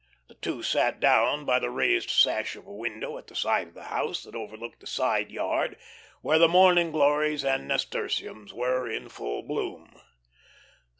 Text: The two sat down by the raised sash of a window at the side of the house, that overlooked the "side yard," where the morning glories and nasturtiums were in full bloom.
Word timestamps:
The 0.29 0.33
two 0.33 0.63
sat 0.63 0.99
down 0.99 1.45
by 1.45 1.59
the 1.59 1.69
raised 1.69 2.09
sash 2.09 2.55
of 2.55 2.65
a 2.65 2.73
window 2.73 3.19
at 3.19 3.27
the 3.27 3.35
side 3.35 3.67
of 3.67 3.73
the 3.75 3.83
house, 3.93 4.23
that 4.23 4.33
overlooked 4.33 4.79
the 4.79 4.87
"side 4.87 5.29
yard," 5.29 5.77
where 6.23 6.39
the 6.39 6.47
morning 6.49 6.89
glories 6.91 7.45
and 7.45 7.67
nasturtiums 7.67 8.51
were 8.51 8.89
in 8.89 9.09
full 9.09 9.43
bloom. 9.43 10.01